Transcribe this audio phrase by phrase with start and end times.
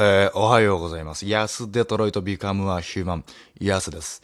[0.00, 1.26] えー、おはようございます。
[1.26, 3.24] ヤスデトロイトビカムアヒューマン、
[3.58, 4.22] ヤスです。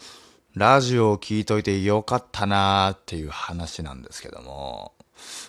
[0.54, 4.92] ラジオを聞いといてよかったなーっていう話なんですけども、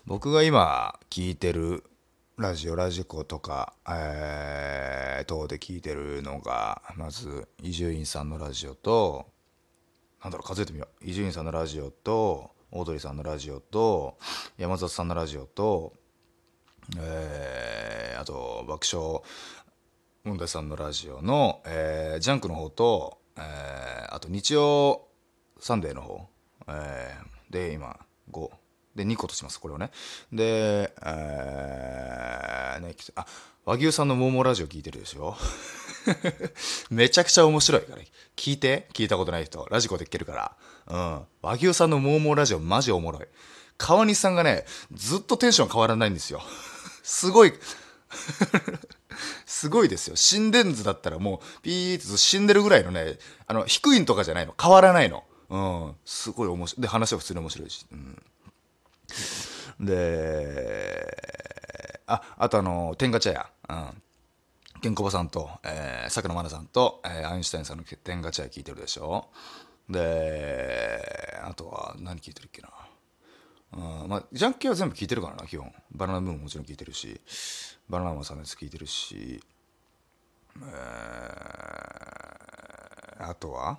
[0.08, 1.84] 僕が今聞いてる
[2.38, 9.28] ラジオ、ラジコとか、えー、等で聞いてるのが、まず、伊集院さんのラジオと、
[10.24, 11.06] なんだろう、数えてみよう。
[11.08, 14.18] 伊集院さんのラジオと、オードリーさんのラジオと、
[14.58, 15.94] 山里さんのラジオと、
[16.98, 19.22] えー、あと、爆笑
[20.26, 25.04] 問題さんのラジオの、えー、ジャンクの方と、えー、あと日曜
[25.60, 26.28] サンデーの方、
[26.68, 27.96] えー、で、今、
[28.32, 28.50] 5。
[28.96, 29.92] で、2個とします、これをね。
[30.34, 33.28] で、えー、ね、あ、
[33.66, 35.36] 和牛さんのモーモーラジオ聞いてるでしょ？
[36.90, 38.02] めちゃくちゃ面白いから。
[38.36, 38.90] 聞いて？
[38.94, 39.68] 聞いたことない人。
[39.70, 40.56] ラジコで聞けるから。
[40.88, 41.26] うん。
[41.44, 43.28] 和牛さんのモーモーラジオマジおもろい。
[43.78, 46.42] 川西さんがね、ずっとテンション変わらないんですよ。
[47.04, 47.54] すごい
[49.46, 50.16] すごいですよ。
[50.16, 54.54] 心電図だったらもう、ピーって死んでるぐらいのね、あの、低いんとかじゃないの。
[54.60, 55.24] 変わらないの。
[55.50, 55.58] う
[55.92, 55.96] ん。
[56.06, 56.82] すごい面白い。
[56.82, 57.86] で、話は普通に面白いし。
[57.92, 58.22] うん。
[59.80, 61.18] で、
[62.08, 63.50] あ、あとあの、天下茶屋。
[63.70, 64.02] うん。
[64.82, 69.30] ケンコバさんと、えー、佐久間奈さんと、えー、アインシュタインさんの天下茶屋聞いてるでしょ。
[69.90, 72.70] で、あとは何聞いてるっけな。
[73.76, 75.74] うん、まあ、ジャンキーは全部聞いてるからな、基本。
[75.92, 77.20] バナナムーンももちろん聞いてるし、
[77.90, 79.44] バナナマンさんのやつ聞いてるし、
[80.58, 83.78] えー、あとは？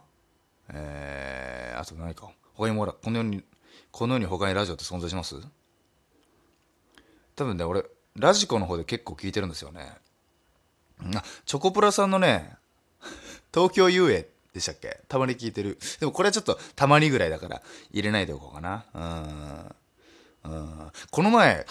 [0.68, 2.30] えー、あと何か？
[2.54, 3.42] 他にもほら、この世に、
[3.90, 5.36] この世に他にラジオって存在します？
[7.34, 7.84] 多分ね、俺、
[8.16, 9.92] ラジコの方で結構聞いてるんですよね。
[11.14, 12.56] あ、チョコプラさんのね、
[13.52, 15.00] 東京遊泳でしたっけ？
[15.08, 15.78] たまに聞いてる。
[16.00, 18.84] でもこれはちょっとたまにぐらいだから入れないでおこうかな。
[18.94, 19.74] うん。
[21.10, 21.66] この前、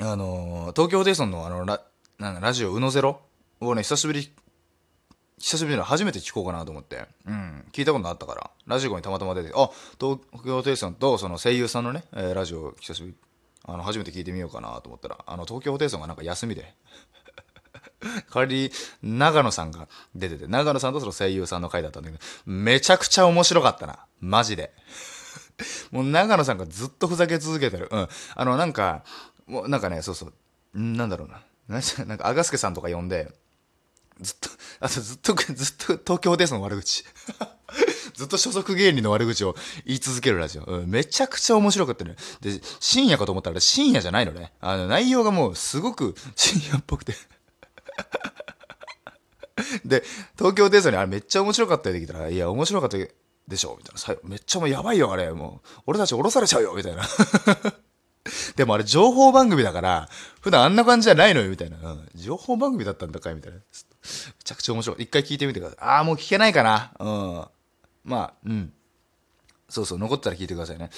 [0.00, 1.80] あのー、東京ホテイソンのあのラ、
[2.18, 3.20] なんラジオ、うのゼロ
[3.60, 4.32] をね、久しぶり、
[5.38, 13.14] 久しぶりの初めて聞こうかなと思って、うん、聞いたことあったから、ラジコにたまたま出て、あ、東京ホテイソンとその声優さんのね、えー、ラジオ久しぶり、
[13.64, 16.74] あの、初めて聞いてみようかなと思ったら、あの、東京ホテイソンがなんか休みで、
[18.04, 18.70] 代わり
[19.02, 24.06] に長野さんが出てて、長野さんとその声優さんの回だったんだけど、めちゃくちゃ面白かったな。
[24.20, 24.72] マジで。
[25.90, 27.88] もう長野さんがずっとふざけ続けてる。
[27.90, 28.08] うん。
[28.34, 29.04] あの、なんか、
[29.46, 30.26] もうなんかね、そうそ
[30.74, 30.78] う。
[30.78, 31.42] んなんだろうな。
[31.68, 33.32] なんか、アガスケさんとか呼んで、
[34.20, 34.50] ずっと、
[34.80, 37.04] あとずっと、ずっと東京ホテイソンの悪口。
[38.14, 40.64] ずっと所属芸人の悪口を言い続けるラジオ。
[40.64, 42.14] うん、めちゃくちゃ面白かったね。
[42.40, 44.52] で、深夜かと思ったら深夜じゃないのね。
[44.60, 47.14] あの、内容がもうすごく深夜っぽくて
[49.84, 50.02] で、
[50.36, 52.98] 東京デートにあれめっちゃ面白かったよできたら、いや、面白かった
[53.48, 54.28] でしょみたいな。
[54.28, 55.30] めっちゃもうやばいよ、あれ。
[55.32, 57.02] もう、俺たち降ろされちゃうよみたいな。
[58.56, 60.08] でもあれ情報番組だから、
[60.40, 61.76] 普段あんな感じじゃないのよ、みたいな。
[61.78, 63.58] うん、情報番組だったんだかいみたいな。
[63.58, 63.64] め
[64.44, 65.02] ちゃくちゃ面白い。
[65.02, 65.78] 一回聞いてみてください。
[65.80, 66.92] ああ、もう聞けないかな。
[66.98, 67.46] うん。
[68.04, 68.72] まあ、うん。
[69.68, 70.90] そうそう、残ったら聞いてくださいね。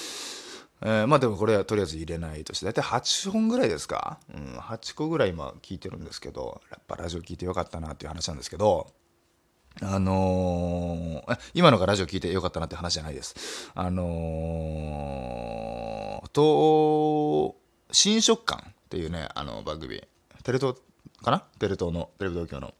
[0.83, 4.19] えー、まあでもこれはとりあえず入れないとして、大体8本ぐらいですか？
[4.33, 8.93] うん、8個ぐらい今聞いてるんですけど、やっぱラジオ聞いてよかったなっていう話なんですけど、
[9.82, 13.70] あのー、今のがラジオ聞いてよかったなって話じゃないです。
[13.75, 17.56] あのー、と、
[17.92, 20.03] 新食感っていうね、あの番組、
[20.42, 20.76] テレ東
[21.22, 21.41] かな？
[21.59, 22.72] テレ東の、テレビ東京の。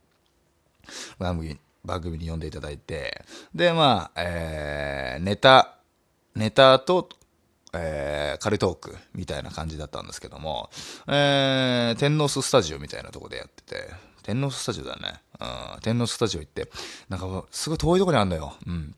[1.19, 3.25] 番組、番組に呼んでいただいて、
[3.55, 5.77] で、まあ、えー、ネタ、
[6.35, 7.09] ネタと
[7.79, 10.71] えー、カルトークみたいな感じだったんですけども、
[11.09, 13.91] えー、天皇ススタジオみたいなとこでやってて、
[14.23, 15.21] 天皇ススタジオだね。
[15.41, 16.69] うん、天皇スタジオ行って、
[17.09, 18.55] なんかすごい遠いとこにあるんだよ。
[18.67, 18.95] うん。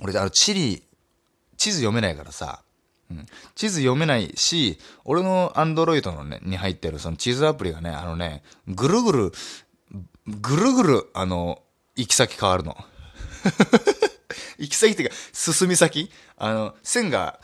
[0.00, 0.82] 俺、あの、地理、
[1.56, 2.62] 地図読めないからさ、
[3.10, 9.32] うん、地図読めないし、俺のアンドロイドのね、に入ってるその地図アプリがね、あのね、ぐるぐる、
[10.26, 11.62] ぐるぐる、あの、
[11.96, 12.76] 行き先変わるの。
[14.58, 17.40] 行き先っていうか、進み先あの、線が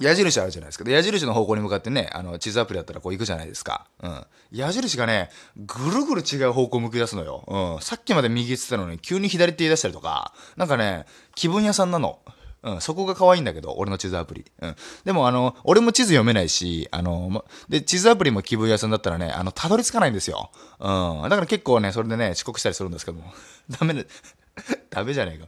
[0.00, 0.88] 矢印あるじゃないですか。
[0.90, 3.86] 矢印の方向に向かってね、あの、地図アプリだったらこう行くじゃないですか。
[4.02, 4.26] うん。
[4.52, 7.44] 矢印がね、ぐるぐる違う方向向き出すのよ。
[7.46, 7.82] うん。
[7.82, 12.18] さっきまで右って言ってたのに、急に左って言い出したりとか、なんかね、気分屋さんなの。
[12.62, 14.44] うん、そこが可愛いんだけど、俺の地図アプリ。
[14.60, 14.76] うん。
[15.04, 20.50] でも、あの、俺も地図読めないし、あの、で、地図アプリも気分屋さんだったらね、あの、たどり着かないんですよ。
[20.80, 21.22] うん。
[21.22, 23.32] だから結構ね、それでね、遅刻したりするんですけども。
[23.70, 24.06] ダメね、
[24.90, 25.46] ダメじゃねえか。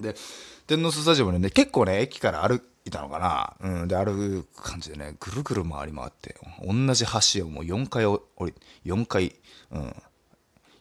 [0.00, 0.16] で、
[0.66, 3.56] 天皇スタジオもね、結構ね、駅から歩くいたのかな。
[3.60, 3.88] うん。
[3.88, 6.36] で、歩く感じでね、ぐるぐる回り回って、
[6.66, 7.04] 同じ
[7.38, 9.34] 橋をもう4回降り、4回、
[9.70, 10.02] うん。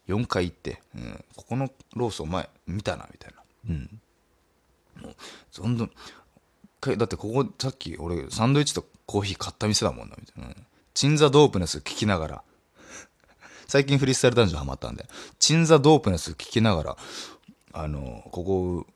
[0.08, 1.26] 4回行って、うん。
[1.36, 3.44] ここのローソン前見たな、みたいな。
[3.70, 4.02] うん。
[5.02, 5.16] もう、
[5.56, 5.92] どんどん、
[6.98, 10.50] だってここさっき俺サンドイッチとコーヒー買った店だもんな、みたいな。
[10.50, 12.44] うん、チンザドープネス聞きながら、
[13.68, 15.06] 最近フリースタイルダンジョンハマったんで、
[15.40, 16.98] チンザドープネス聞きながら、
[17.74, 18.88] あの、ここ、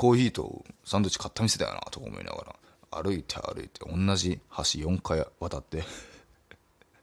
[0.00, 2.56] コーヒーとサンドイッチ買った店だよな、とか思いなが
[2.90, 5.84] ら、歩いて歩いて、同じ橋4回渡って、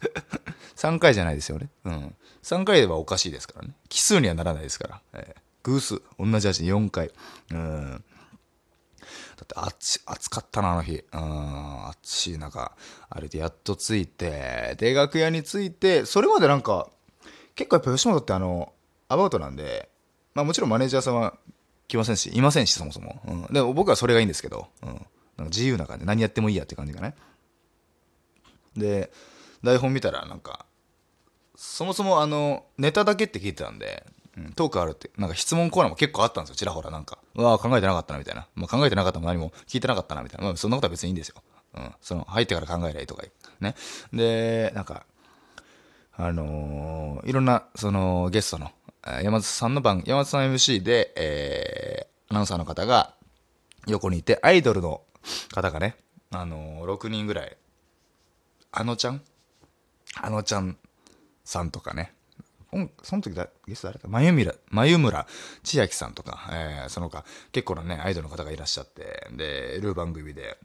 [0.75, 1.69] 3回じゃないですよね。
[1.83, 2.15] うん。
[2.41, 3.75] 3回ではおかしいですからね。
[3.87, 5.01] 奇数にはならないですから。
[5.13, 6.01] えー偶数。
[6.17, 7.11] 同じ橋4回。
[7.51, 8.03] うん。
[9.35, 12.75] だって暑暑かったなあの日うん暑い中
[13.09, 16.89] あれでやっと着いてで楽屋に着いてそれまでなんか
[17.53, 18.73] 結構やっぱ吉本ってあの
[19.07, 19.89] アバウトなんで
[20.33, 21.37] まあもちろんマネージャーさんは
[21.87, 25.05] 来ませんしいませんしそもそも、うん、でも僕はそれがいいんですけど、うん、なんか
[25.45, 26.05] 自由な感じ。
[26.05, 27.15] 何やってもいいやって感じがね。
[28.75, 29.11] で
[29.63, 30.65] 台本見たらなんか
[31.55, 34.05] そもそもあのネタだけって聞いてたんで、
[34.37, 36.55] うん、トークあるってなんか質問コーナーも結構あったんですよ。
[36.55, 37.17] ちらほらなんか。
[37.35, 41.35] うわ考えてなかったなみたいな、まあ、考えてなかったも何も聞いてなかったなみたいな、まあ、そんなことは別にいいんですよ、
[41.75, 43.23] うん、その入ってから考えりゃいとか
[43.59, 43.75] ね。
[44.11, 45.05] でなんか
[46.19, 48.71] あのーいろんなそのゲストの
[49.23, 53.13] 山田さんの番山田さん MC で、えーアナウンサーの方が
[53.87, 55.01] 横にいてアイドルの
[55.53, 55.95] 方がね、
[56.31, 57.57] あのー6人ぐらい。
[58.71, 59.21] あのちゃん？
[60.21, 60.77] あのちゃん
[61.45, 62.13] さんとかね。
[62.75, 65.25] んその時だゲスト誰か眉村眉村
[65.63, 67.23] 千秋さんとか、えーその他
[67.53, 70.57] 結構なねアイドルの方がいらっしゃってでいる番組で。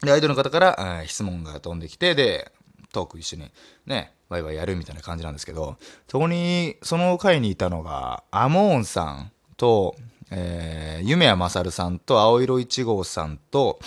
[0.00, 2.52] でアイドルの方から、えー質問が飛んできてで
[2.92, 3.50] トーク一緒に
[3.84, 5.76] ねワイワイやるみたいな感じなんですけど
[6.08, 9.96] そこにその回にいたのがアモーンさんと、
[10.30, 13.78] えー夢谷勝さるさんと青色1号さんと、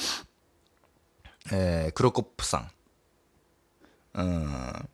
[1.52, 2.72] えークロコップさん
[4.14, 4.90] うん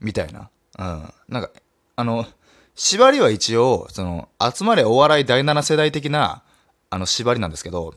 [0.00, 0.50] みたいな。
[0.78, 1.12] うん。
[1.28, 1.50] なんか、
[1.96, 2.26] あの、
[2.74, 6.42] 縛りは一応、その、集まれお笑い第7世代的な、
[6.90, 7.94] あの、縛りなんですけど、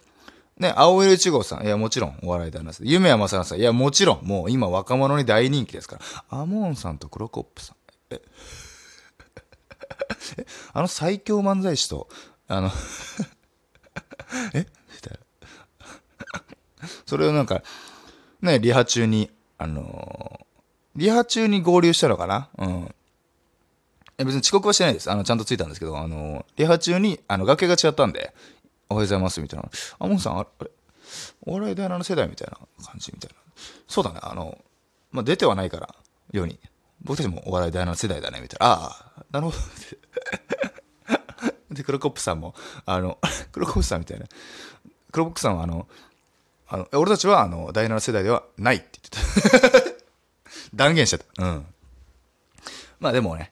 [0.59, 2.91] ね、青色1号さん、いや、もちろん、お笑い第7世代。
[2.91, 5.97] 夢山正さん、いや、もちろん、もう今若者に大人気ですか
[6.29, 6.39] ら。
[6.41, 7.75] アモーンさんとクロコップさん。
[8.13, 8.21] え、
[10.37, 12.09] えあの最強漫才師と、
[12.47, 12.71] あの、
[14.53, 14.67] え。
[17.05, 17.61] それをなんか、
[18.41, 20.49] ね、リハ中に、あのー
[20.95, 22.49] リハ中に合流したのかな？
[22.57, 22.95] うん。
[24.17, 25.09] 別に遅刻はしてないです。
[25.09, 28.33] あの、ちゃんと着いたんですけど、あのーリハ中に、あの、崖が違ったんで、
[28.89, 29.69] おはようございます、みたいな。
[29.99, 30.71] あ、モンさん、あれ、
[31.45, 33.35] お笑い第7世代みたいな感じみたいな。
[33.87, 34.57] そうだね、あの、
[35.11, 35.95] まあ、出てはないから、
[36.31, 36.59] ように。
[37.01, 38.73] 僕たちもお笑い第7世代だね、みたいな。
[38.73, 39.57] ああ、なるほど。
[41.71, 42.55] で、クロコップさんも、
[42.85, 43.19] あの、
[43.51, 44.25] クロコップさんみたいな。
[45.11, 45.87] クロコップさんは、あの、
[46.67, 49.99] あの俺たちは、あの、第7世代ではないって言ってた。
[50.73, 51.43] 断言しちゃった。
[51.43, 51.65] うん。
[52.99, 53.51] まあでもね、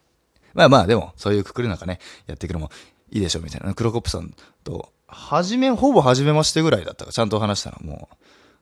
[0.53, 2.69] まあまあでも、そういうくくりなんかね、やっていくのも
[3.11, 3.73] いいでしょうみたいな。
[3.73, 8.15] クロコップさんと、はじめ、ほぼ初めましてぐらいだったか、ちゃんと話したのもう、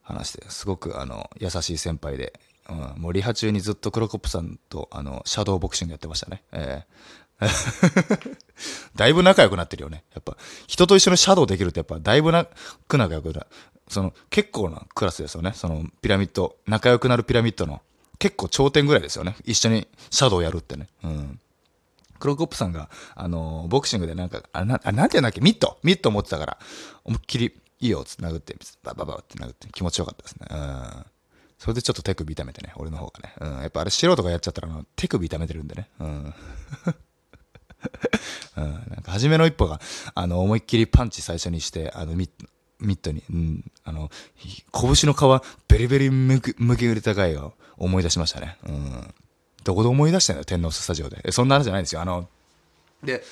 [0.03, 2.39] 話して、すごく、あの、優しい先輩で、
[2.69, 6.43] うん、もうリハ中にずっとクロコップさんと、あの、シャドーボクシングやってましたね。
[6.51, 6.95] ええ
[8.95, 10.05] だいぶ仲良くなってるよね。
[10.13, 10.37] やっぱ、
[10.67, 12.47] 人と一緒にシャドウできるってやっぱ、だいぶな
[12.87, 13.45] く仲良くな、
[13.89, 15.51] その、結構なクラスですよね。
[15.53, 17.81] その、ピラミッド、仲良くなるピラミッドの、
[18.19, 19.35] 結構頂点ぐらいですよね。
[19.43, 20.87] 一緒にシャドウやるってね。
[21.03, 21.39] うん。
[22.19, 25.41] クロコップさんが、あのーボクシングでなんか、あ、な、あなんて言うんだっけ？
[25.41, 26.57] ミットミット持ってたから、
[27.03, 30.47] 思いっきり、いいよっつって殴って、バババって殴って気持ちよかったですね。
[30.49, 31.05] うん。
[31.57, 33.33] それでちょっと手首痛めてね、俺の方がね。
[33.39, 33.61] うん。
[33.61, 35.89] やっぱあれ素人がやっちゃったら、あの、手首痛めてるんでね。
[35.99, 36.33] うん。
[38.57, 39.79] うん、なんか初めの一歩が、
[40.15, 42.29] あの、思いっきりパンチ最初にして、あの、ミッ
[42.79, 44.09] ミットに、うん、あの、
[44.73, 48.57] 拳の皮、ベリベリむく、むき売り高いを思い出しましたね。
[48.67, 49.13] うん。
[49.65, 51.31] どこで思い出したんだよ、天皇スタジオで。
[51.31, 52.01] そんな話じゃないんですよ。
[52.01, 52.29] あの、
[53.03, 53.23] で、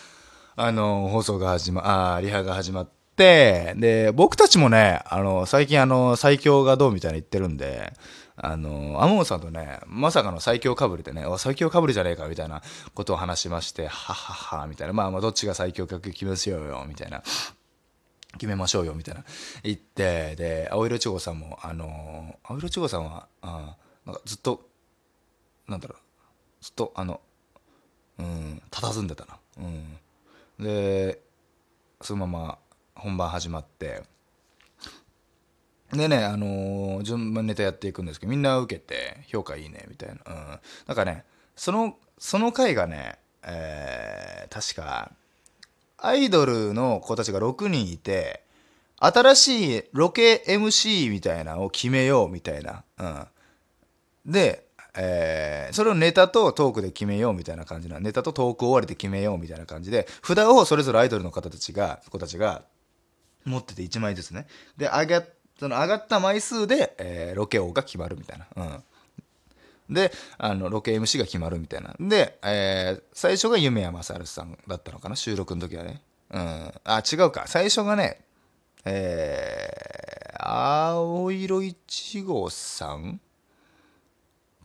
[0.56, 7.94] あの、放送が始ま、あーリハが始まって、で、僕たちもね、あの、最近あの、最強がどうみたいな言ってるんで、
[8.36, 12.64] あの、アモンさんとね、まさかの最強かぶりでね、最強かぶりじゃねえかみたいな
[12.96, 17.22] ことを話しまして、はっはっは、みたいな、まあまあ、どっちが最強か決めましょうよ、みたいな。
[18.38, 19.24] 決めましょうよみたいな
[19.64, 24.68] 言ってで青色千穂さんもあの青色千穂さんはあなんかずっと
[25.68, 25.98] なんだろう
[26.64, 27.20] ずっとあの
[28.18, 29.38] うん佇んでたな。
[29.58, 30.64] うん。
[30.64, 31.20] で
[32.02, 32.58] そのまま
[32.96, 34.04] 本番始まって。
[35.92, 40.16] でねあのー順番ネタやっていくんですけどみんな受けて評価いいねみたいな。
[40.26, 40.60] うん。
[40.88, 41.26] なんかね
[41.58, 45.12] そのその回がねえー確か
[45.98, 48.44] アイドルの子たちが6人いて、
[48.98, 52.84] 新しいロケ MC みたいなのを決めようみたいな。
[52.98, 53.28] うん。
[54.26, 54.66] で、
[54.96, 58.00] えーそれをネタとトークで決めようみたいな感じな。
[58.00, 62.64] ネタとトーク終わりで決めようみたいな感じで、札をそれぞれアイドルの方たちが、子たちが
[63.46, 64.46] 持ってて1枚ずつね。
[64.78, 65.24] で、上が
[65.60, 68.48] その上がった枚数で、えーロケ王が決まるみたいな。
[68.56, 68.84] うん。
[69.94, 71.96] で、あの、ロケ MC が決まるみたいな。
[72.00, 76.02] で、えー、最初が夢山勝さんだったのかな収録の時はね。
[76.32, 76.72] うん。
[76.84, 77.46] あ、違うか。
[77.48, 78.22] 最初がね、
[78.86, 83.20] えー、青色1号さん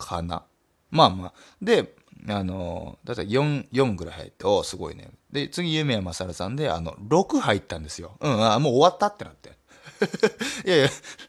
[0.08, 0.42] かな
[0.90, 1.32] まあまあ。
[1.60, 1.94] で、
[2.28, 5.10] あの、だいたい4、4ぐらい入って、おすごいね。
[5.30, 8.16] で、次、夢山勝さんで、あの、6入ったんですよ。
[8.20, 9.50] うん、あ、もう終わったってなって。
[10.66, 10.88] いやいや、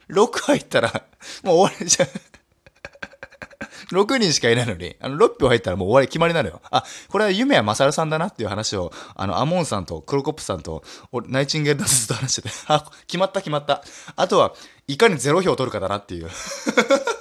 [0.10, 1.04] 6入ったら、
[1.44, 2.10] もう終わりじゃん。
[3.92, 6.62] 6人しかいないのに、あの、6票入ったらもう終わり決まりなのよ。
[6.72, 10.84] あ、これは夢やまさるさんだなっていう話を、あの、アモンさんとクロコップさんと、
[11.28, 13.84] ナイチンゲールダンスと話してて、あ、決まった決まった。
[14.16, 14.54] あとは、
[14.88, 16.30] いかに0票取るかだなっていう。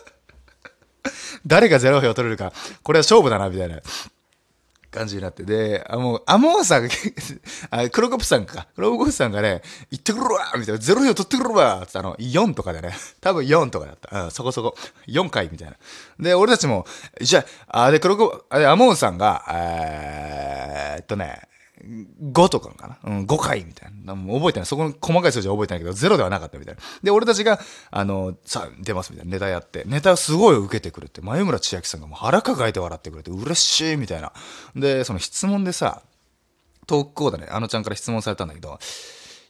[1.46, 2.52] 誰が0票取れるか、
[2.82, 3.80] これは勝負だな、みたいな。
[4.90, 5.44] 感じになって。
[5.44, 6.88] で、あ、もう、アモーさんが
[7.70, 8.66] あ、クロコップさんか。
[8.74, 10.78] クロコップさんがね、行ってくるわみたいな。
[10.80, 12.96] ゼロ票取ってくるわってあの、4とかでね。
[13.20, 14.24] 多分4とかだった。
[14.24, 14.74] うん、そこそこ。
[15.06, 15.76] 4回みたいな。
[16.18, 16.86] で、俺たちも、
[17.20, 21.42] じゃあ、あ、で、クロコ、あれ、アモーさんが、えーっとね、
[21.84, 23.12] 5とかかな？
[23.12, 24.14] うん、5回みたいな。
[24.14, 24.66] もう覚えてない。
[24.66, 26.80] そこの細かい数字は覚えてないけど、0ではなかったみたいな。
[27.02, 29.32] で、俺たちが、あの、さあ、出ますみたいな。
[29.32, 29.84] ネタやって。
[29.86, 31.20] ネタすごい受けてくるって。
[31.20, 34.32] 前村千秋さんがもう腹抱えて笑ってくれて、嬉しいみたいな。
[34.74, 36.02] で、その質問でさ、
[36.86, 38.78] トークコーダね、あのちゃんから質問されたんだけど、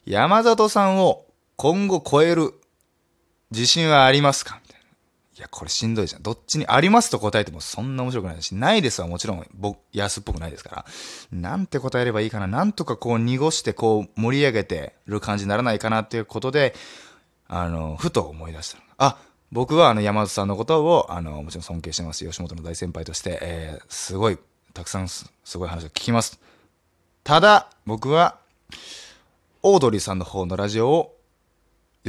[0.05, 2.53] 山里さんを今後超える
[3.51, 4.59] 自信はありますか？
[5.39, 6.21] いや、これしんどいじゃん。
[6.21, 10.85] どっちにありますと答えてもそんな面白くないし、ないですはもちろん、僕、安っぽくないですから。
[11.31, 12.47] なんて答えればいいかな。
[12.47, 16.75] なんとかこう濁してこう盛り上げてる感じにならないかなっていうことで、
[17.47, 19.17] あの、ふと思い出したあ、
[19.53, 22.25] 僕はあの山里さんのことを、あの、もちろん尊敬してます。
[22.25, 24.37] 吉本の大先輩として、えー、すごい、
[24.73, 26.37] たくさんすごい話を聞きます。
[27.23, 28.39] ただ、僕は、
[29.63, 31.18] オードリーさんの方のラジオを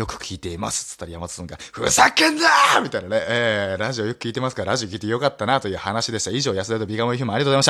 [0.00, 0.92] よく聞いています。
[0.92, 6.30] つったら山本さんが、ふざけんなーみたいなね、えー、ラジオよく聞いてますから、ラジオ聞いてよかったなという話でした。
[6.30, 7.58] 以上、安田とビガモイヒューマンありがとうございました。